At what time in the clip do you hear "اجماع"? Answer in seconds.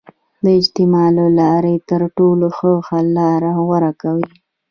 0.59-1.07